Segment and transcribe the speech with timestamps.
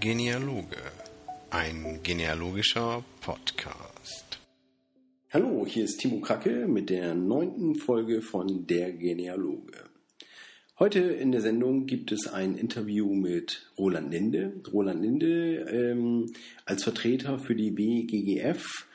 [0.00, 0.76] Genealoge,
[1.50, 4.38] ein genealogischer Podcast.
[5.32, 9.72] Hallo, hier ist Timo Kracke mit der neunten Folge von Der Genealoge.
[10.78, 14.52] Heute in der Sendung gibt es ein Interview mit Roland Linde.
[14.72, 16.32] Roland Linde ähm,
[16.64, 18.86] als Vertreter für die BGGF,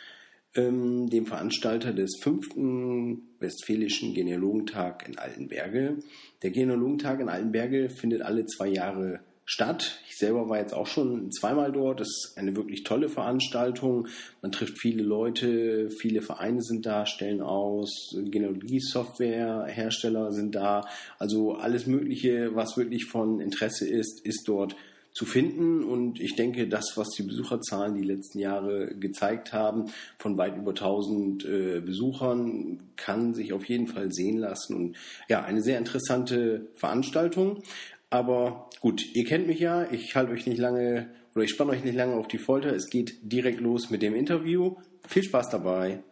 [0.56, 5.98] ähm, dem Veranstalter des fünften Westfälischen Genealogentag in Altenberge.
[6.44, 10.00] Der Genealogentag in Altenberge findet alle zwei Jahre statt.
[10.08, 12.00] Ich selber war jetzt auch schon zweimal dort.
[12.00, 14.08] Das ist eine wirklich tolle Veranstaltung.
[14.42, 20.88] Man trifft viele Leute, viele Vereine sind da, stellen aus, Genealogie-Software-Hersteller sind da.
[21.20, 24.76] Also alles Mögliche, was wirklich von Interesse ist, ist dort
[25.14, 25.84] zu finden.
[25.84, 29.86] Und ich denke, das, was die Besucherzahlen die letzten Jahre gezeigt haben,
[30.18, 34.76] von weit über 1000 äh, Besuchern, kann sich auf jeden Fall sehen lassen.
[34.76, 34.98] Und
[35.30, 37.62] ja, eine sehr interessante Veranstaltung.
[38.14, 39.88] Aber gut, ihr kennt mich ja.
[39.90, 42.72] Ich halte euch nicht lange oder ich spanne euch nicht lange auf die Folter.
[42.72, 44.76] Es geht direkt los mit dem Interview.
[45.08, 46.04] Viel Spaß dabei.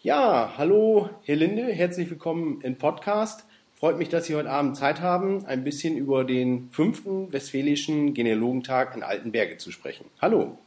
[0.00, 3.44] Ja, hallo, Herr Linde, herzlich willkommen im Podcast.
[3.76, 8.96] Freut mich, dass Sie heute Abend Zeit haben, ein bisschen über den fünften Westfälischen Genealogentag
[8.96, 10.06] in Altenberge zu sprechen.
[10.20, 10.58] Hallo.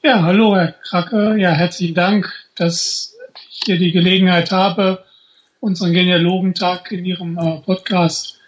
[0.00, 1.36] Ja, hallo Herr Kracke.
[1.38, 3.16] Ja, herzlichen Dank, dass
[3.50, 5.04] ich hier die Gelegenheit habe,
[5.58, 8.38] unseren Genealogentag in Ihrem äh, Podcast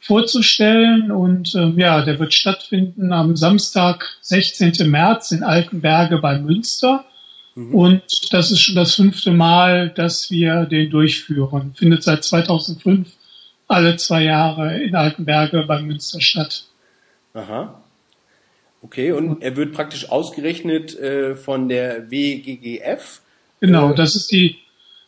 [0.00, 1.12] vorzustellen.
[1.12, 4.90] Und ähm, ja, der wird stattfinden am Samstag, 16.
[4.90, 7.04] März in Altenberge bei Münster.
[7.54, 7.74] Mhm.
[7.74, 11.74] Und das ist schon das fünfte Mal, dass wir den durchführen.
[11.76, 13.08] Findet seit 2005
[13.68, 16.64] alle zwei Jahre in Altenberge bei Münster statt.
[17.34, 17.83] Aha.
[18.84, 23.22] Okay, und er wird praktisch ausgerechnet äh, von der WGGF.
[23.60, 24.58] Genau, äh, das ist die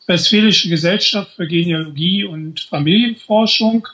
[0.07, 3.87] Westfälische Gesellschaft für Genealogie und Familienforschung.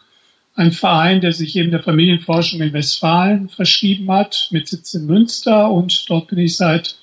[0.54, 5.69] Ein Verein, der sich eben der Familienforschung in Westfalen verschrieben hat, mit Sitz in Münster.
[5.69, 6.97] Und dort bin ich seit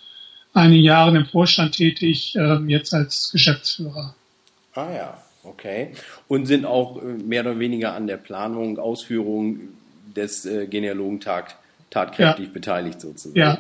[0.53, 4.16] einigen Jahren im Vorstand tätig, äh, jetzt als Geschäftsführer.
[4.75, 5.90] Ah ja, okay.
[6.29, 9.59] Und sind auch äh, mehr oder weniger an der Planung, Ausführung
[10.16, 11.56] des äh, Genealogentags
[11.90, 12.52] tatkräftig ja.
[12.54, 13.40] beteiligt sozusagen.
[13.40, 13.60] Ja.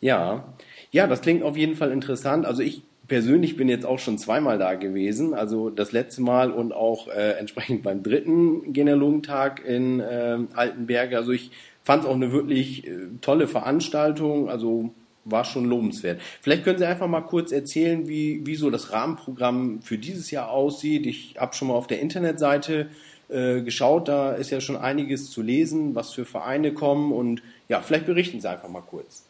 [0.00, 0.54] Ja.
[0.92, 2.46] Ja, das klingt auf jeden Fall interessant.
[2.46, 5.34] Also ich persönlich bin jetzt auch schon zweimal da gewesen.
[5.34, 11.16] Also das letzte Mal und auch äh, entsprechend beim dritten Genealogentag in äh, Altenberge.
[11.16, 11.50] Also ich
[11.82, 14.48] fand es auch eine wirklich äh, tolle Veranstaltung.
[14.48, 16.20] Also war schon lobenswert.
[16.40, 20.50] Vielleicht können Sie einfach mal kurz erzählen, wie, wie so das Rahmenprogramm für dieses Jahr
[20.50, 21.06] aussieht.
[21.06, 22.88] Ich habe schon mal auf der Internetseite
[23.30, 24.08] äh, geschaut.
[24.08, 27.12] Da ist ja schon einiges zu lesen, was für Vereine kommen.
[27.12, 29.24] Und ja, vielleicht berichten Sie einfach mal kurz.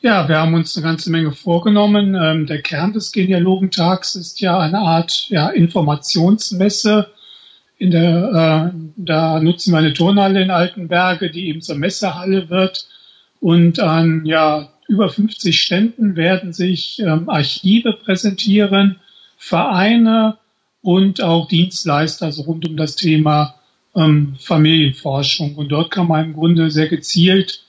[0.00, 2.14] Ja, wir haben uns eine ganze Menge vorgenommen.
[2.14, 7.08] Ähm, der Kern des Genealogentags ist ja eine Art ja, Informationsmesse.
[7.78, 12.86] In der, äh, da nutzen wir eine Turnhalle in Altenberge, die eben zur Messehalle wird.
[13.40, 19.00] Und an ja, über 50 Ständen werden sich ähm, Archive präsentieren,
[19.38, 20.36] Vereine,
[20.84, 23.54] und auch Dienstleister also rund um das Thema
[23.96, 25.56] ähm, Familienforschung.
[25.56, 27.64] Und dort kann man im Grunde sehr gezielt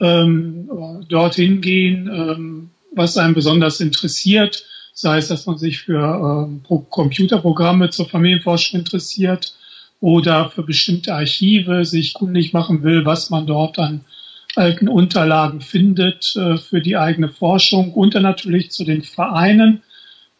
[0.00, 0.68] ähm,
[1.08, 7.90] dorthin gehen, ähm, was einen besonders interessiert, sei es, dass man sich für ähm, Computerprogramme
[7.90, 9.54] zur Familienforschung interessiert
[10.00, 14.02] oder für bestimmte Archive sich kundig machen will, was man dort an
[14.56, 19.82] alten Unterlagen findet äh, für die eigene Forschung und dann natürlich zu den Vereinen,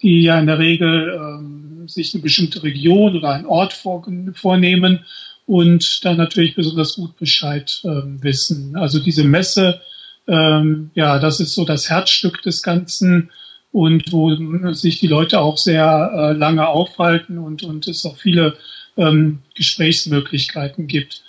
[0.03, 5.05] die ja in der Regel ähm, sich eine bestimmte Region oder einen Ort vor, vornehmen
[5.47, 8.77] und dann natürlich besonders gut Bescheid ähm, wissen.
[8.77, 9.81] Also diese Messe,
[10.27, 13.31] ähm, ja, das ist so das Herzstück des Ganzen
[13.73, 14.35] und wo
[14.73, 18.57] sich die Leute auch sehr äh, lange aufhalten und, und es auch viele
[18.97, 21.23] ähm, Gesprächsmöglichkeiten gibt.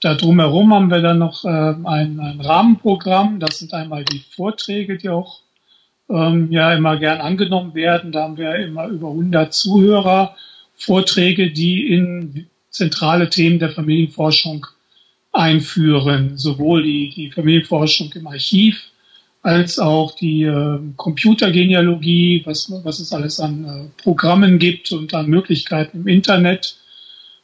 [0.00, 3.38] Da drumherum haben wir dann noch äh, ein, ein Rahmenprogramm.
[3.38, 5.41] Das sind einmal die Vorträge, die auch
[6.08, 8.12] ähm, ja immer gern angenommen werden.
[8.12, 10.36] Da haben wir immer über 100 Zuhörer,
[10.76, 14.66] Vorträge, die in zentrale Themen der Familienforschung
[15.32, 18.82] einführen, sowohl die, die Familienforschung im Archiv
[19.42, 25.28] als auch die äh, Computergenealogie, was, was es alles an äh, Programmen gibt und an
[25.28, 26.76] Möglichkeiten im Internet.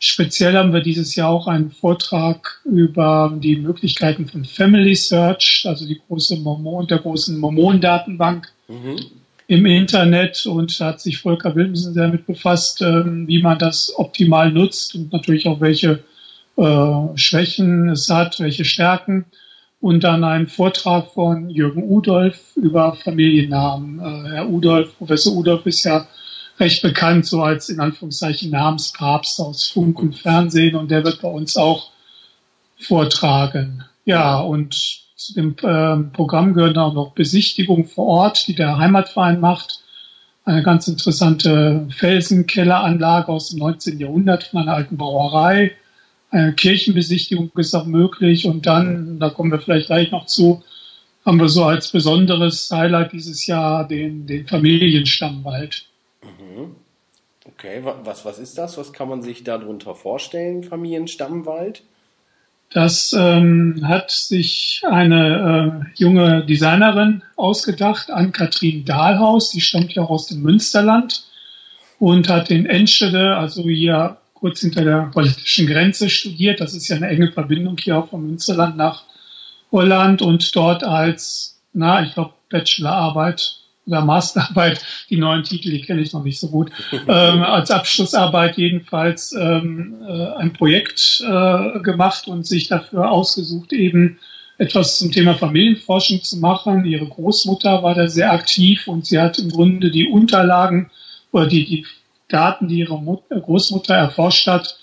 [0.00, 5.86] Speziell haben wir dieses Jahr auch einen Vortrag über die Möglichkeiten von Family Search, also
[5.86, 9.00] die große Mormon, der großen Mormon-Datenbank mhm.
[9.48, 10.46] im Internet.
[10.46, 15.12] Und da hat sich Volker Wilmsen damit befasst, ähm, wie man das optimal nutzt und
[15.12, 16.04] natürlich auch welche
[16.56, 19.24] äh, Schwächen es hat, welche Stärken.
[19.80, 23.98] und dann ein Vortrag von Jürgen Udolf über Familiennamen.
[23.98, 26.06] Äh, Herr Udolf, Professor Udolf ist ja
[26.58, 31.28] recht bekannt, so als in Anführungszeichen Namenspapst aus Funk und Fernsehen und der wird bei
[31.28, 31.90] uns auch
[32.78, 33.84] vortragen.
[34.04, 39.40] Ja, und zu dem äh, Programm gehören auch noch Besichtigungen vor Ort, die der Heimatverein
[39.40, 39.80] macht.
[40.44, 43.98] Eine ganz interessante Felsenkelleranlage aus dem 19.
[43.98, 45.72] Jahrhundert von einer alten Brauerei.
[46.30, 48.46] Eine Kirchenbesichtigung ist auch möglich.
[48.46, 50.62] Und dann, da kommen wir vielleicht gleich noch zu,
[51.26, 55.84] haben wir so als besonderes Highlight dieses Jahr den, den Familienstammwald.
[56.40, 56.76] Mhm.
[57.44, 58.76] Okay, was, was ist das?
[58.76, 61.82] Was kann man sich darunter vorstellen, Familienstammwald?
[62.70, 70.10] Das ähm, hat sich eine äh, junge Designerin ausgedacht, Ann-Kathrin Dahlhaus, die stammt ja auch
[70.10, 71.24] aus dem Münsterland
[71.98, 76.60] und hat in Enschede, also hier kurz hinter der politischen Grenze studiert.
[76.60, 79.04] Das ist ja eine enge Verbindung hier auch vom Münsterland nach
[79.72, 83.57] Holland und dort als, na, ich glaube, Bachelorarbeit
[83.88, 88.56] oder Masterarbeit, die neuen Titel, die kenne ich noch nicht so gut, ähm, als Abschlussarbeit
[88.56, 94.18] jedenfalls ähm, äh, ein Projekt äh, gemacht und sich dafür ausgesucht, eben
[94.58, 96.84] etwas zum Thema Familienforschung zu machen.
[96.84, 100.90] Ihre Großmutter war da sehr aktiv und sie hat im Grunde die Unterlagen
[101.32, 101.86] oder die, die
[102.28, 104.78] Daten, die ihre Mutter, Großmutter erforscht hat,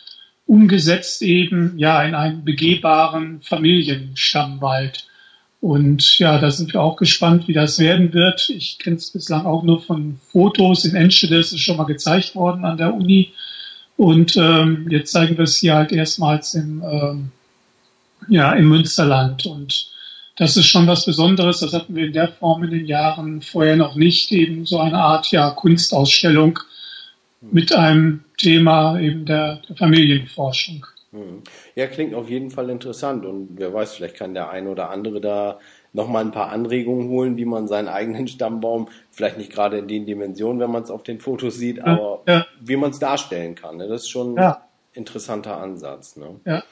[0.47, 5.07] umgesetzt eben ja in einen begehbaren Familienstammwald.
[5.65, 8.51] Und ja, da sind wir auch gespannt, wie das werden wird.
[8.51, 10.85] Ich kenne es bislang auch nur von Fotos.
[10.85, 13.33] In Enschede ist es schon mal gezeigt worden an der Uni.
[13.97, 17.31] Und ähm, jetzt zeigen wir es hier halt erstmals im, ähm,
[18.27, 19.47] ja, im Münsterland.
[19.47, 19.87] Und
[20.35, 21.61] das ist schon was Besonderes.
[21.61, 24.31] Das hatten wir in der Form in den Jahren vorher noch nicht.
[24.31, 26.59] Eben so eine Art ja, Kunstausstellung
[27.41, 30.85] mit einem Thema eben der, der Familienforschung.
[31.75, 35.21] Ja, klingt auf jeden Fall interessant und wer weiß, vielleicht kann der eine oder andere
[35.21, 35.59] da
[35.93, 40.05] nochmal ein paar Anregungen holen, wie man seinen eigenen Stammbaum, vielleicht nicht gerade in den
[40.05, 42.45] Dimensionen, wenn man es auf den Fotos sieht, aber ja.
[42.61, 43.77] wie man es darstellen kann.
[43.77, 43.87] Ne?
[43.87, 44.51] Das ist schon ja.
[44.51, 44.61] ein
[44.93, 46.17] interessanter Ansatz.
[46.17, 46.39] Ne?
[46.45, 46.63] Ja.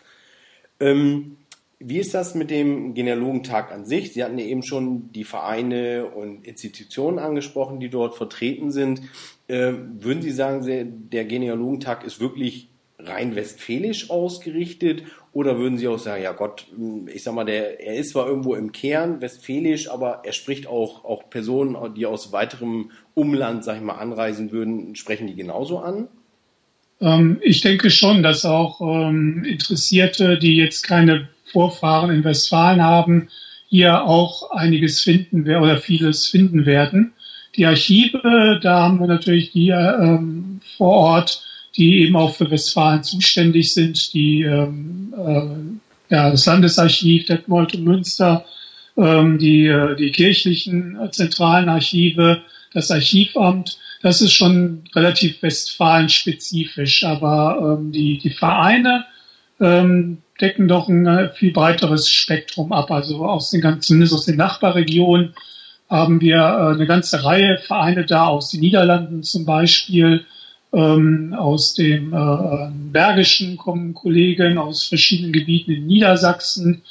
[0.80, 1.38] Ähm,
[1.80, 4.14] wie ist das mit dem Genealogentag an sich?
[4.14, 9.02] Sie hatten ja eben schon die Vereine und Institutionen angesprochen, die dort vertreten sind.
[9.50, 12.70] Ähm, würden Sie sagen, der Genealogentag ist wirklich
[13.06, 16.68] rein westfälisch ausgerichtet oder würden Sie auch sagen, ja Gott,
[17.08, 21.04] ich sag mal, der, er ist zwar irgendwo im Kern westfälisch, aber er spricht auch,
[21.06, 26.08] auch Personen, die aus weiterem Umland, sag ich mal, anreisen würden, sprechen die genauso an?
[27.02, 33.30] Ähm, ich denke schon, dass auch ähm, Interessierte, die jetzt keine Vorfahren in Westfalen haben,
[33.68, 37.14] hier auch einiges finden oder vieles finden werden.
[37.56, 41.44] Die Archive, da haben wir natürlich hier ähm, vor Ort
[41.76, 47.84] die eben auch für Westfalen zuständig sind, die ähm, äh, ja, das Landesarchiv Detmold und
[47.84, 48.46] Münster,
[48.98, 52.42] ähm, die, äh, die kirchlichen äh, zentralen Archive,
[52.74, 53.78] das Archivamt.
[54.02, 59.06] Das ist schon relativ Westfalen-spezifisch, aber ähm, die, die Vereine
[59.60, 62.92] ähm, decken doch ein äh, viel breiteres Spektrum ab.
[62.92, 65.34] Also aus den ganzen, zumindest aus den Nachbarregionen
[65.90, 70.26] haben wir äh, eine ganze Reihe Vereine da, aus den Niederlanden zum Beispiel,
[70.74, 76.82] ähm, aus dem äh, Bergischen kommen Kollegen aus verschiedenen Gebieten in Niedersachsen.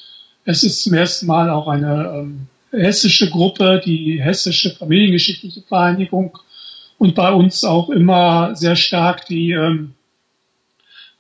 [0.45, 6.39] Es ist zum ersten Mal auch eine ähm, hessische Gruppe, die Hessische Familiengeschichtliche Vereinigung
[6.99, 9.95] und bei uns auch immer sehr stark die ähm,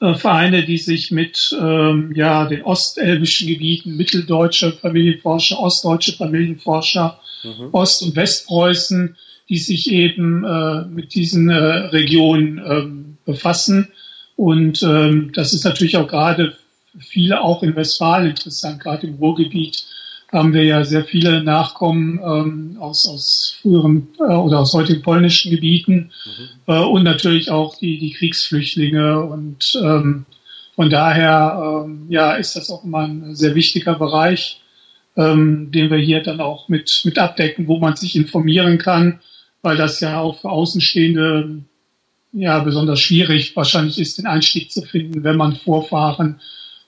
[0.00, 7.68] äh, Vereine, die sich mit ähm, ja, den ostelbischen Gebieten, mitteldeutsche Familienforscher, ostdeutsche Familienforscher, mhm.
[7.72, 9.16] Ost- und Westpreußen,
[9.48, 13.88] die sich eben äh, mit diesen äh, Regionen ähm, befassen.
[14.36, 16.56] Und ähm, das ist natürlich auch gerade
[16.92, 18.80] für viele auch in Westfalen interessant.
[18.80, 19.84] Gerade im Ruhrgebiet
[20.30, 25.50] haben wir ja sehr viele Nachkommen ähm, aus, aus früheren äh, oder aus heutigen polnischen
[25.50, 26.72] Gebieten mhm.
[26.74, 29.20] äh, und natürlich auch die, die Kriegsflüchtlinge.
[29.22, 30.24] Und ähm,
[30.74, 34.60] von daher ähm, ja, ist das auch immer ein sehr wichtiger Bereich,
[35.16, 39.20] ähm, den wir hier dann auch mit, mit abdecken, wo man sich informieren kann
[39.62, 41.62] weil das ja auch für Außenstehende
[42.32, 46.40] ja besonders schwierig wahrscheinlich ist, den Einstieg zu finden, wenn man Vorfahren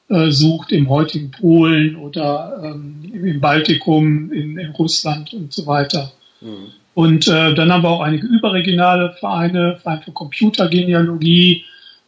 [0.09, 6.13] äh, sucht im heutigen Polen oder ähm, im Baltikum, in, in, Russland und so weiter.
[6.41, 6.73] Mhm.
[6.95, 11.65] Und äh, dann haben wir auch einige überregionale Vereine, Verein für Computergenealogie,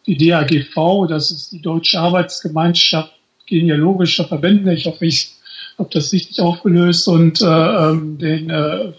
[0.07, 3.13] die DAGV, das ist die Deutsche Arbeitsgemeinschaft
[3.47, 4.73] genealogischer Verbände.
[4.73, 5.33] Ich hoffe, ich
[5.79, 8.93] habe das richtig aufgelöst und äh, ähm, den äh,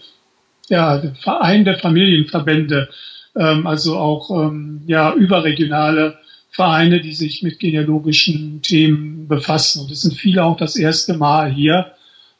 [0.68, 2.88] ja, Verein der Familienverbände,
[3.36, 6.18] ähm, also auch ähm, ja, überregionale
[6.50, 9.82] Vereine, die sich mit genealogischen Themen befassen.
[9.82, 11.92] Und es sind viele auch das erste Mal hier.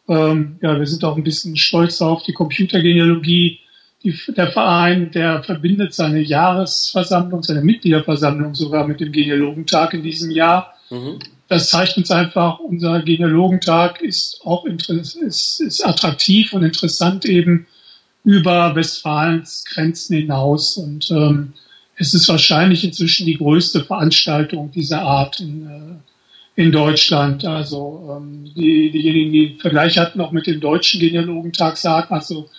[0.09, 3.61] Ähm, ja, wir sind auch ein bisschen stolz auf die Computergenealogie.
[4.03, 10.31] Die, der Verein, der verbindet seine Jahresversammlung, seine Mitgliederversammlung sogar mit dem Genealogentag in diesem
[10.31, 10.75] Jahr.
[10.91, 11.19] Mhm.
[11.49, 17.67] Das zeigt uns einfach, unser Genealogentag ist auch ist, ist attraktiv und interessant eben
[18.29, 20.77] über Westfalens Grenzen hinaus.
[20.77, 21.55] Und ähm,
[21.97, 27.47] es ist wahrscheinlich inzwischen die größte Veranstaltung dieser Art in, äh, in Deutschland.
[27.47, 32.51] Also ähm, die, diejenigen, die Vergleich hatten, auch mit dem deutschen Genealogentag, sagen also,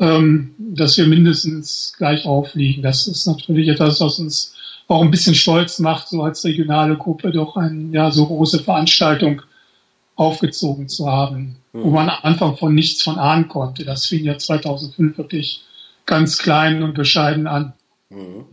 [0.00, 2.82] ähm, dass wir mindestens gleich aufliegen.
[2.82, 4.54] Das ist natürlich etwas, was uns
[4.86, 9.42] auch ein bisschen stolz macht, so als regionale Gruppe doch eine ja, so große Veranstaltung
[10.18, 11.84] aufgezogen zu haben, mhm.
[11.84, 13.84] wo man am Anfang von nichts von ahnen konnte.
[13.84, 15.62] Das fing ja 2005 wirklich
[16.06, 17.72] ganz klein und bescheiden an.
[18.10, 18.44] Mhm.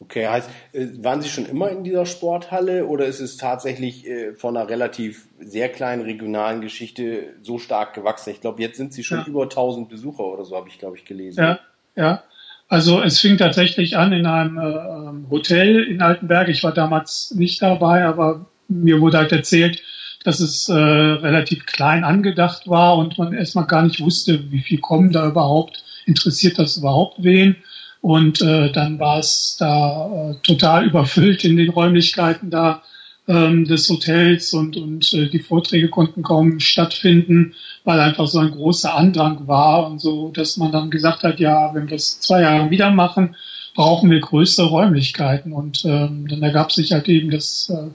[0.00, 4.34] Okay, heißt, äh, waren Sie schon immer in dieser Sporthalle oder ist es tatsächlich äh,
[4.34, 8.30] von einer relativ sehr kleinen regionalen Geschichte so stark gewachsen?
[8.30, 9.26] Ich glaube, jetzt sind Sie schon ja.
[9.26, 11.42] über 1000 Besucher oder so, habe ich, glaube ich, gelesen.
[11.42, 11.58] Ja,
[11.94, 12.22] ja.
[12.68, 16.48] Also es fing tatsächlich an in einem äh, Hotel in Altenberg.
[16.48, 19.82] Ich war damals nicht dabei, aber mir wurde halt erzählt,
[20.26, 24.80] dass es äh, relativ klein angedacht war und man erstmal gar nicht wusste, wie viel
[24.80, 27.56] kommen da überhaupt, interessiert das überhaupt wen?
[28.00, 32.82] Und äh, dann war es da äh, total überfüllt in den Räumlichkeiten da
[33.28, 37.54] ähm, des Hotels und, und äh, die Vorträge konnten kaum stattfinden,
[37.84, 41.72] weil einfach so ein großer Andrang war und so, dass man dann gesagt hat, ja,
[41.74, 43.36] wenn wir es zwei Jahre wieder machen,
[43.74, 45.52] brauchen wir größere Räumlichkeiten.
[45.52, 47.90] Und ähm, dann ergab sich halt eben, dass äh,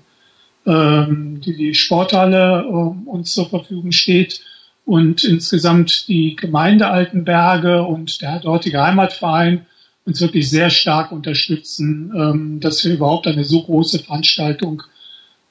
[0.65, 4.41] die, die Sporthalle äh, uns zur Verfügung steht
[4.86, 9.65] und insgesamt die Gemeinde Altenberge und der dortige Heimatverein
[10.06, 14.84] uns wirklich sehr stark unterstützen, ähm, dass wir überhaupt eine so große Veranstaltung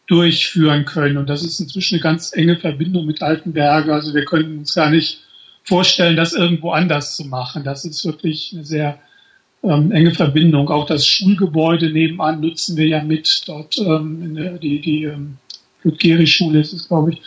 [0.06, 1.18] durchführen können.
[1.18, 3.94] Und das ist inzwischen eine ganz enge Verbindung mit Altenberge.
[3.94, 5.20] Also wir können uns gar nicht
[5.62, 7.62] vorstellen, das irgendwo anders zu machen.
[7.62, 8.98] Das ist wirklich eine sehr
[9.62, 10.68] ähm, enge Verbindung.
[10.70, 13.42] Auch das Schulgebäude nebenan nutzen wir ja mit.
[13.46, 15.36] Dort ähm, der, die, die ähm,
[15.82, 17.22] Ludgeri-Schule ist es, glaube ich.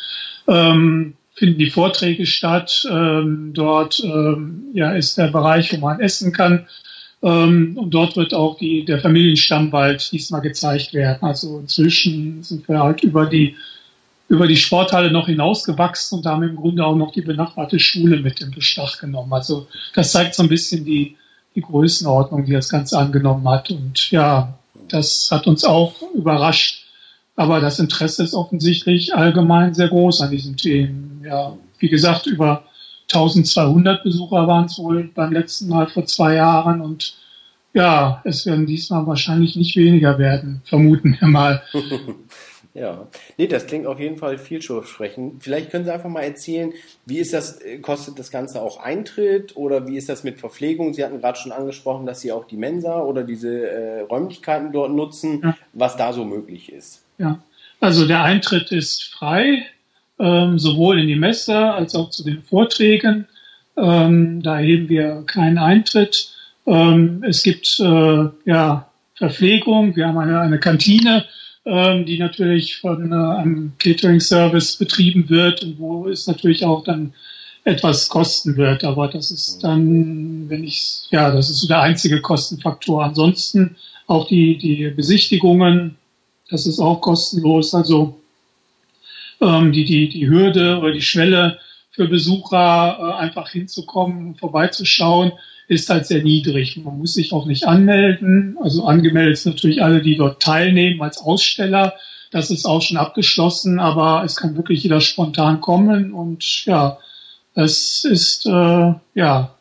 [0.48, 2.86] Ähm, finden die Vorträge statt.
[2.90, 6.68] Ähm, dort ähm, ja, ist der Bereich, wo man essen kann.
[7.22, 11.20] Ähm, und dort wird auch die, der Familienstammwald diesmal gezeigt werden.
[11.22, 13.56] Also inzwischen sind wir halt über die,
[14.28, 18.42] über die Sporthalle noch hinausgewachsen und haben im Grunde auch noch die benachbarte Schule mit
[18.42, 19.32] in Beschlag genommen.
[19.34, 21.16] Also das zeigt so ein bisschen die,
[21.56, 23.70] die Größenordnung, die das Ganze angenommen hat.
[23.70, 24.54] Und ja,
[24.90, 26.86] das hat uns auch überrascht.
[27.36, 31.22] Aber das Interesse ist offensichtlich allgemein sehr groß an diesen Themen.
[31.26, 32.64] Ja, wie gesagt, über
[33.12, 37.16] 1200 Besucher waren es wohl beim letzten Mal vor zwei Jahren und
[37.74, 41.64] ja, es werden diesmal wahrscheinlich nicht weniger werden, vermuten wir mal.
[42.74, 45.44] ja, nee, das klingt auf jeden Fall vielversprechend.
[45.44, 46.74] Vielleicht können Sie einfach mal erzählen,
[47.06, 50.94] wie ist das, äh, kostet das Ganze auch Eintritt oder wie ist das mit Verpflegung?
[50.94, 54.92] Sie hatten gerade schon angesprochen, dass Sie auch die Mensa oder diese äh, Räumlichkeiten dort
[54.92, 55.58] nutzen, ja.
[55.74, 57.04] was da so möglich ist.
[57.20, 57.40] Ja,
[57.80, 59.68] also der Eintritt ist frei
[60.20, 63.28] ähm, sowohl in die Messe als auch zu den Vorträgen.
[63.78, 66.30] Ähm, da erheben wir keinen Eintritt.
[66.66, 69.96] Ähm, es gibt äh, ja Verpflegung.
[69.96, 71.26] Wir haben eine, eine Kantine,
[71.66, 77.14] die natürlich von äh, einem Catering-Service betrieben wird und wo es natürlich auch dann
[77.64, 78.84] etwas kosten wird.
[78.84, 83.04] Aber das ist dann, wenn ich, ja, das ist so der einzige Kostenfaktor.
[83.04, 83.78] Ansonsten
[84.08, 85.96] auch die, die Besichtigungen,
[86.50, 87.74] das ist auch kostenlos.
[87.74, 88.20] Also
[89.42, 91.60] ähm, die, die, die Hürde oder die Schwelle
[91.92, 95.32] für Besucher äh, einfach hinzukommen, vorbeizuschauen,
[95.68, 96.78] ist halt sehr niedrig.
[96.78, 98.58] Man muss sich auch nicht anmelden.
[98.62, 101.94] Also angemeldet sind natürlich alle, die dort teilnehmen als Aussteller.
[102.32, 106.98] Das ist auch schon abgeschlossen, aber es kann wirklich jeder spontan kommen und ja,
[107.54, 109.56] es ist äh, ja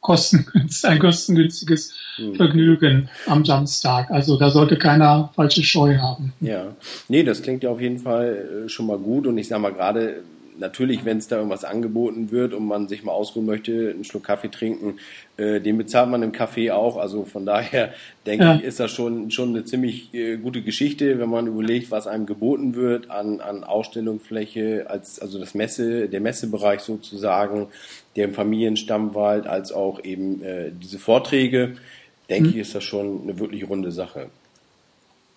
[0.00, 2.36] kostengünstig, ein kostengünstiges hm.
[2.36, 4.10] Vergnügen am Samstag.
[4.10, 6.32] Also da sollte keiner falsche Scheu haben.
[6.40, 6.76] Ja,
[7.08, 9.72] nee, das klingt ja auf jeden Fall äh, schon mal gut und ich sage mal
[9.72, 10.22] gerade
[10.58, 14.24] natürlich, wenn es da irgendwas angeboten wird und man sich mal ausruhen möchte, einen Schluck
[14.24, 14.98] Kaffee trinken,
[15.36, 16.96] äh, den bezahlt man im Café auch.
[16.96, 17.92] Also von daher
[18.26, 18.56] denke ja.
[18.56, 22.26] ich, ist das schon, schon eine ziemlich äh, gute Geschichte, wenn man überlegt, was einem
[22.26, 27.68] geboten wird an, an Ausstellungsfläche, als, also das Messe, der Messebereich sozusagen,
[28.16, 31.76] der im Familienstammwald, als auch eben äh, diese Vorträge.
[32.28, 32.54] Denke mhm.
[32.54, 34.30] ich, ist das schon eine wirklich runde Sache.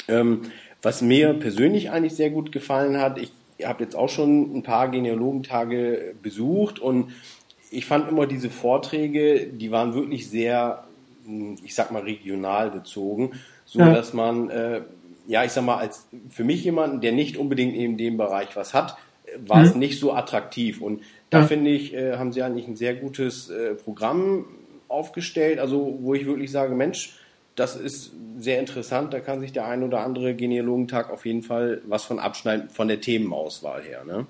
[0.08, 0.42] Ähm,
[0.82, 3.32] was mir persönlich eigentlich sehr gut gefallen hat, ich
[3.64, 7.12] habe jetzt auch schon ein paar Genealogentage besucht und
[7.72, 10.84] ich fand immer diese Vorträge, die waren wirklich sehr,
[11.26, 13.34] hm, ich sag mal, regional bezogen,
[13.66, 13.94] so ja.
[13.94, 14.82] dass man, äh,
[15.28, 18.74] ja, ich sag mal, als für mich jemanden, der nicht unbedingt in dem Bereich was
[18.74, 18.98] hat,
[19.46, 19.80] war es mhm.
[19.80, 20.82] nicht so attraktiv.
[20.82, 21.46] Und da ja.
[21.46, 24.46] finde ich, äh, haben sie eigentlich ein sehr gutes äh, Programm
[24.88, 27.19] aufgestellt, also wo ich wirklich sage, Mensch,
[27.60, 31.82] das ist sehr interessant, da kann sich der ein oder andere Genealogentag auf jeden Fall
[31.86, 34.04] was von abschneiden, von der Themenauswahl her.
[34.06, 34.26] Ne?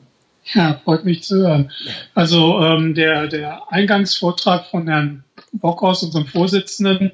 [0.54, 1.72] Ja, freut mich zu hören.
[2.16, 7.12] Also ähm, der, der Eingangsvortrag von Herrn Bockhaus, unserem Vorsitzenden,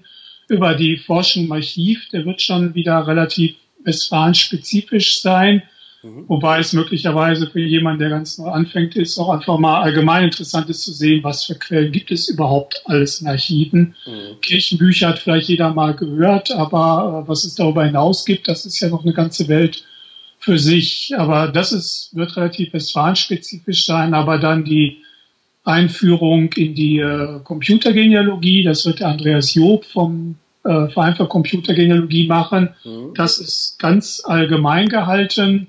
[0.47, 5.63] über die Forschung im Archiv, der wird schon wieder relativ westfalen-spezifisch sein.
[6.05, 6.25] Mhm.
[6.27, 10.69] Wobei es möglicherweise für jemanden, der ganz neu anfängt, ist, auch einfach mal allgemein interessant
[10.69, 13.95] ist zu sehen, was für Quellen gibt es überhaupt alles in Archiven.
[14.05, 14.39] Mhm.
[14.41, 18.79] Kirchenbücher hat vielleicht jeder mal gehört, aber äh, was es darüber hinaus gibt, das ist
[18.79, 19.83] ja noch eine ganze Welt
[20.37, 21.13] für sich.
[21.17, 24.97] Aber das ist, wird relativ westfalen-spezifisch sein, aber dann die
[25.63, 32.27] Einführung in die äh, Computergenealogie, das wird der Andreas Job vom äh, Verein für Computergenealogie
[32.27, 32.69] machen.
[32.83, 33.13] Mhm.
[33.15, 35.67] Das ist ganz allgemein gehalten.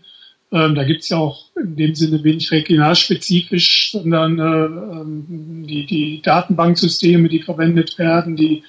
[0.57, 6.23] Ähm, da gibt's ja auch in dem Sinne wenig regionalspezifisch, sondern äh, ähm, die, die
[6.23, 8.63] Datenbanksysteme, die verwendet werden, die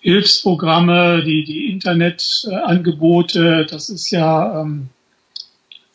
[0.00, 4.88] Hilfsprogramme, die, die Internetangebote, das ist ja ähm,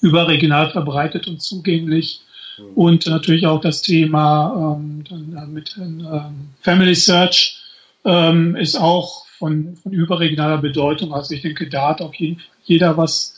[0.02, 2.22] überregional verbreitet und zugänglich.
[2.60, 2.74] Mhm.
[2.76, 7.58] Und natürlich auch das Thema ähm, dann mit ähm, Family Search
[8.06, 11.12] ähm, ist auch von, von überregionaler Bedeutung.
[11.12, 13.33] Also ich denke, da hat auf jeden Fall jeder was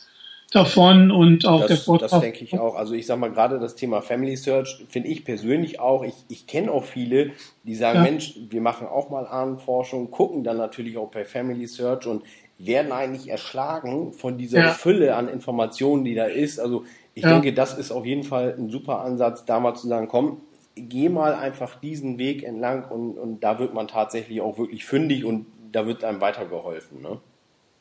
[0.56, 2.10] davon und auch das, der Vortrag.
[2.10, 2.74] Das denke ich auch.
[2.74, 6.02] Also ich sage mal, gerade das Thema Family Search finde ich persönlich auch.
[6.02, 7.32] Ich, ich kenne auch viele,
[7.64, 8.02] die sagen, ja.
[8.02, 12.22] Mensch, wir machen auch mal Ahnenforschung, gucken dann natürlich auch bei Family Search und
[12.58, 14.70] werden eigentlich erschlagen von dieser ja.
[14.70, 16.58] Fülle an Informationen, die da ist.
[16.58, 16.84] Also
[17.14, 17.30] ich ja.
[17.30, 20.40] denke, das ist auf jeden Fall ein super Ansatz, da mal zu sagen, komm,
[20.74, 25.24] geh mal einfach diesen Weg entlang und, und da wird man tatsächlich auch wirklich fündig
[25.24, 27.02] und da wird einem weitergeholfen.
[27.02, 27.18] Ne?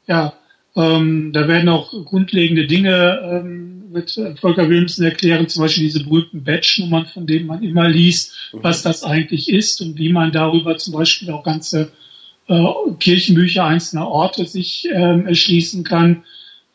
[0.07, 0.33] Ja,
[0.75, 6.43] ähm, da werden auch grundlegende Dinge ähm, mit Volker Wilmsen erklären, zum Beispiel diese berühmten
[6.43, 8.59] Batch-Nummern, von denen man immer liest, mhm.
[8.61, 11.91] was das eigentlich ist und wie man darüber zum Beispiel auch ganze
[12.47, 12.63] äh,
[12.99, 16.23] Kirchenbücher einzelner Orte sich ähm, erschließen kann.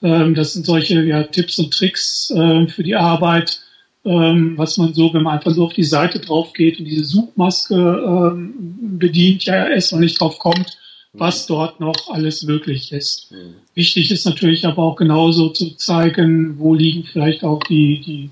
[0.03, 3.61] Ähm, das sind solche ja, Tipps und Tricks äh, für die Arbeit,
[4.05, 7.05] ähm, was man so, wenn man einfach so auf die Seite drauf geht und diese
[7.05, 10.79] Suchmaske ähm, bedient, ja erstmal nicht drauf kommt,
[11.13, 13.33] was dort noch alles möglich ist.
[13.33, 13.55] Mhm.
[13.75, 18.31] Wichtig ist natürlich aber auch genauso zu zeigen, wo liegen vielleicht auch die, die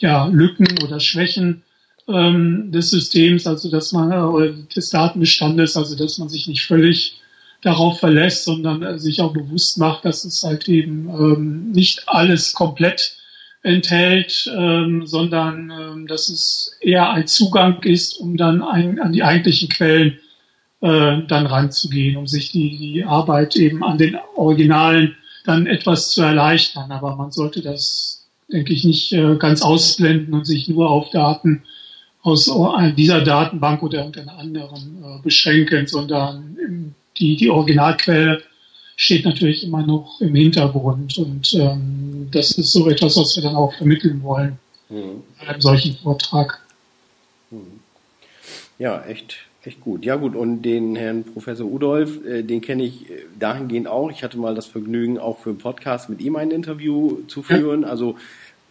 [0.00, 1.62] ja, Lücken oder Schwächen
[2.08, 7.20] ähm, des Systems, also dass man äh, des Datenbestandes, also dass man sich nicht völlig
[7.62, 12.52] darauf verlässt, sondern äh, sich auch bewusst macht, dass es halt eben ähm, nicht alles
[12.52, 13.16] komplett
[13.62, 19.24] enthält, ähm, sondern ähm, dass es eher ein Zugang ist, um dann ein, an die
[19.24, 20.18] eigentlichen Quellen
[20.80, 26.22] äh, dann ranzugehen, um sich die, die Arbeit eben an den Originalen dann etwas zu
[26.22, 26.92] erleichtern.
[26.92, 31.64] Aber man sollte das, denke ich, nicht äh, ganz ausblenden und sich nur auf Daten
[32.22, 32.50] aus
[32.96, 38.42] dieser Datenbank oder irgendeiner anderen äh, beschränken, sondern die, die Originalquelle
[38.96, 41.16] steht natürlich immer noch im Hintergrund.
[41.18, 45.22] Und ähm, das ist so etwas, was wir dann auch vermitteln wollen mhm.
[45.40, 46.60] in einem solchen Vortrag.
[47.50, 47.80] Mhm.
[48.78, 50.04] Ja, echt echt gut.
[50.04, 54.10] Ja gut, und den Herrn Professor Udolf, äh, den kenne ich äh, dahingehend auch.
[54.10, 57.84] Ich hatte mal das Vergnügen, auch für einen Podcast mit ihm ein Interview zu führen.
[57.84, 58.16] Also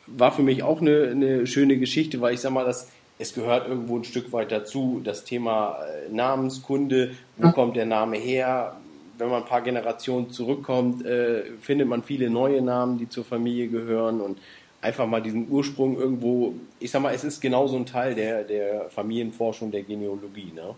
[0.08, 3.68] war für mich auch eine, eine schöne Geschichte, weil ich sag mal, das, es gehört
[3.68, 8.78] irgendwo ein Stück weit dazu, das Thema äh, Namenskunde, wo kommt der Name her?
[9.18, 13.68] Wenn man ein paar Generationen zurückkommt, äh, findet man viele neue Namen, die zur Familie
[13.68, 14.38] gehören und
[14.82, 18.90] einfach mal diesen Ursprung irgendwo, ich sag mal, es ist genauso ein Teil der, der
[18.90, 20.76] Familienforschung, der Genealogie, ne?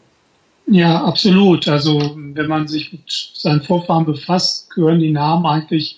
[0.68, 1.68] Ja, absolut.
[1.68, 3.02] Also wenn man sich mit
[3.34, 5.98] seinen Vorfahren befasst, gehören die Namen eigentlich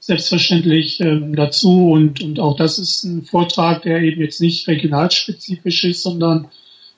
[0.00, 1.92] selbstverständlich ähm, dazu.
[1.92, 6.48] Und, und auch das ist ein Vortrag, der eben jetzt nicht regionalspezifisch ist, sondern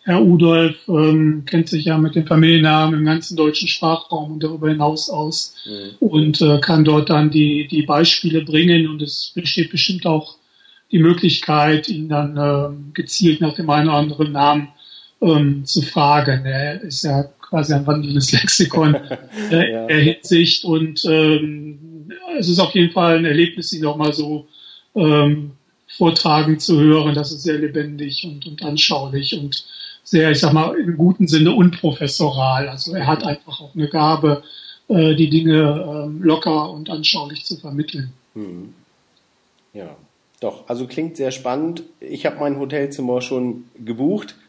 [0.05, 4.69] Herr Udolf ähm, kennt sich ja mit den Familiennamen im ganzen deutschen Sprachraum und darüber
[4.69, 6.07] hinaus aus mhm.
[6.07, 8.87] und äh, kann dort dann die, die Beispiele bringen.
[8.87, 10.37] Und es besteht bestimmt auch
[10.93, 14.69] die Möglichkeit, ihn dann äh, gezielt nach dem einen oder anderen Namen
[15.23, 16.45] ähm, zu fragen.
[16.45, 18.95] Er ist ja quasi ein wandelndes Lexikon
[19.51, 19.87] äh, ja.
[19.87, 24.49] der Hinsicht und ähm, es ist auf jeden Fall ein Erlebnis, ihn auch mal so
[24.95, 25.53] ähm,
[25.87, 27.15] vortragen zu hören.
[27.15, 29.65] Das ist sehr lebendig und, und anschaulich und
[30.05, 32.69] sehr, ich sag mal, im guten Sinne unprofessoral.
[32.69, 34.43] Also er hat einfach auch eine Gabe,
[34.89, 38.13] äh, die Dinge äh, locker und anschaulich zu vermitteln.
[38.35, 38.75] Hm.
[39.73, 39.97] Ja.
[40.41, 41.85] Doch, also klingt sehr spannend.
[42.01, 44.37] Ich habe mein Hotelzimmer schon gebucht.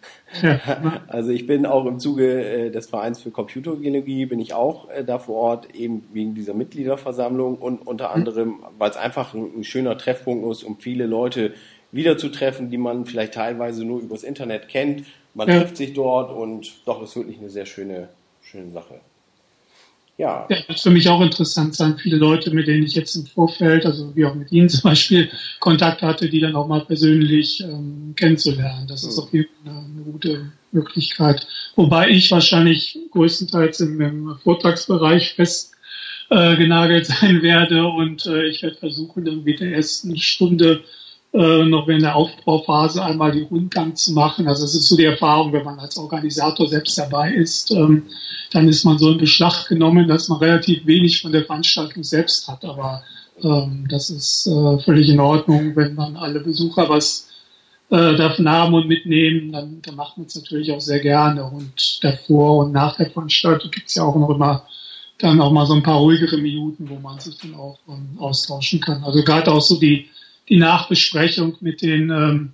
[1.08, 5.06] Also ich bin auch im Zuge äh, des Vereins für Computergeologie bin ich auch äh,
[5.06, 8.14] da vor Ort, eben wegen dieser Mitgliederversammlung und unter mhm.
[8.16, 11.54] anderem, weil es einfach ein, ein, schöner Treffpunkt ist, um viele Leute
[11.94, 15.06] wiederzutreffen, die man vielleicht teilweise nur übers Internet kennt.
[15.36, 15.60] Man ja.
[15.60, 18.08] trifft sich dort und doch, ist wirklich eine sehr schöne,
[18.42, 19.02] schöne Sache.
[20.18, 20.48] Ja.
[20.50, 20.58] ja.
[20.70, 21.98] Das für mich auch interessant sein.
[21.98, 25.30] Viele Leute, mit denen ich jetzt im Vorfeld, also wie auch mit Ihnen zum Beispiel,
[25.60, 28.88] Kontakt hatte, die dann auch mal persönlich ähm, kennenzulernen.
[28.88, 29.24] Das ist mhm.
[29.24, 31.46] auf jeden Fall eine, eine, gute Möglichkeit.
[31.76, 35.74] Wobei ich wahrscheinlich größtenteils im, im Vortragsbereich fest
[36.30, 40.82] äh, genagelt sein werde und äh, ich werde versuchen, dann mit der ersten Stunde
[41.36, 44.48] äh, noch während der Aufbauphase einmal die Rundgang zu machen.
[44.48, 48.04] Also es ist so die Erfahrung, wenn man als Organisator selbst dabei ist, ähm,
[48.52, 52.48] dann ist man so in Beschlag genommen, dass man relativ wenig von der Veranstaltung selbst
[52.48, 52.64] hat.
[52.64, 53.04] Aber
[53.44, 57.28] ähm, das ist äh, völlig in Ordnung, wenn man alle Besucher was
[57.90, 61.44] äh, davon haben und mitnehmen, dann, dann macht man es natürlich auch sehr gerne.
[61.44, 64.66] Und davor und nach der Veranstaltung gibt es ja auch noch immer
[65.18, 68.80] dann auch mal so ein paar ruhigere Minuten, wo man sich dann auch ähm, austauschen
[68.80, 69.04] kann.
[69.04, 70.10] Also gerade auch so die
[70.50, 72.54] die Nachbesprechung mit den, ähm,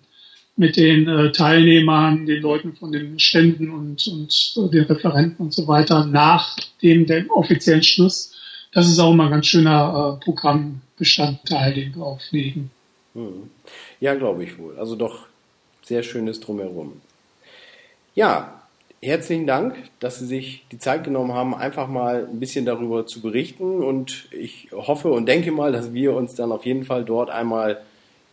[0.56, 5.54] mit den äh, Teilnehmern, den Leuten von den Ständen und, und äh, den Referenten und
[5.54, 8.34] so weiter nach dem, dem offiziellen Schluss.
[8.74, 12.72] Das ist auch immer ein ganz schöner äh, Programmbestandteil, den wir auflegen.
[13.14, 13.50] Hm.
[14.00, 14.78] Ja, glaube ich wohl.
[14.78, 15.26] Also doch
[15.84, 17.02] sehr schönes drumherum.
[18.16, 18.61] Ja,
[19.02, 23.22] herzlichen Dank, dass Sie sich die Zeit genommen haben, einfach mal ein bisschen darüber zu
[23.22, 23.84] berichten.
[23.84, 27.82] Und ich hoffe und denke mal, dass wir uns dann auf jeden Fall dort einmal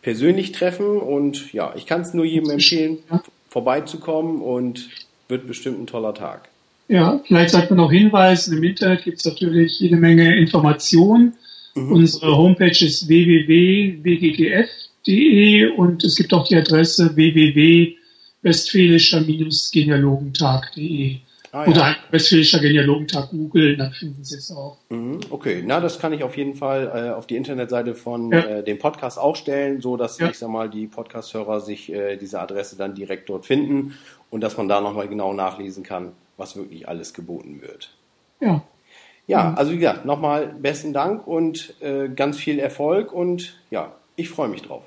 [0.01, 0.97] persönlich treffen.
[0.99, 2.99] Und ja, ich kann es nur jedem empfehlen,
[3.49, 4.89] vorbeizukommen und
[5.27, 6.49] wird bestimmt ein toller Tag.
[6.87, 11.33] Ja, vielleicht sagt man auch hinweisen, im Internet gibt es natürlich jede Menge Informationen.
[11.75, 11.91] Mhm.
[11.91, 14.07] Unsere Homepage ist www.wggf.de
[15.69, 17.98] und es gibt auch die Adresse www
[18.41, 21.19] westfälischer-genealogentag.de.
[21.51, 21.71] Ah, ja.
[21.71, 24.77] Oder Westfälischer Genealogentag Google, dann finden Sie es auch.
[24.89, 28.39] Mhm, okay, na, das kann ich auf jeden Fall äh, auf die Internetseite von ja.
[28.39, 30.29] äh, dem Podcast auch stellen, so dass ja.
[30.29, 33.95] ich sag mal die Podcast-Hörer sich äh, diese Adresse dann direkt dort finden
[34.29, 37.89] und dass man da nochmal genau nachlesen kann, was wirklich alles geboten wird.
[38.39, 38.61] Ja.
[39.25, 44.29] Ja, also wie gesagt, nochmal besten Dank und äh, ganz viel Erfolg und ja, ich
[44.29, 44.81] freue mich drauf.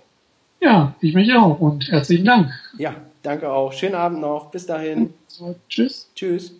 [0.61, 2.51] Ja, ich mich auch und herzlichen Dank.
[2.77, 3.73] Ja, Danke auch.
[3.73, 4.51] Schönen Abend noch.
[4.51, 5.15] Bis dahin.
[5.29, 6.11] So, tschüss.
[6.17, 6.57] Tschüss.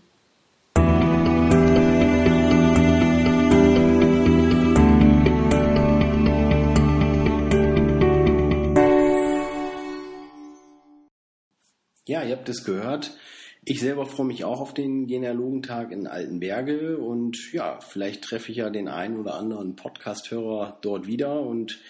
[12.05, 13.17] Ja, ihr habt es gehört.
[13.65, 18.59] Ich selber freue mich auch auf den Genealogentag in Altenberge und ja, vielleicht treffe ich
[18.59, 21.81] ja den einen oder anderen Podcast-Hörer dort wieder und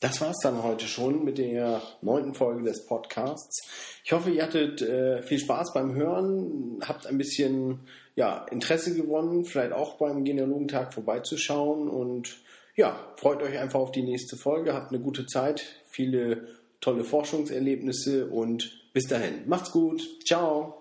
[0.00, 3.68] Das war es dann heute schon mit der neunten Folge des Podcasts.
[4.02, 7.80] Ich hoffe, ihr hattet äh, viel Spaß beim Hören, habt ein bisschen
[8.16, 12.38] ja, Interesse gewonnen, vielleicht auch beim Genealogentag vorbeizuschauen und
[12.76, 16.46] ja, freut euch einfach auf die nächste Folge, habt eine gute Zeit, viele
[16.80, 19.46] tolle Forschungserlebnisse und bis dahin.
[19.46, 20.02] Macht's gut.
[20.26, 20.79] Ciao.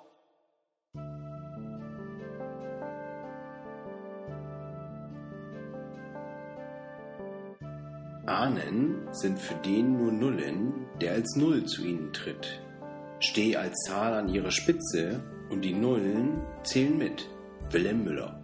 [8.30, 12.62] Ahnen sind für den nur Nullen, der als Null zu ihnen tritt.
[13.20, 17.28] Steh als Zahl an ihrer Spitze und die Nullen zählen mit.
[17.72, 18.40] Wilhelm Müller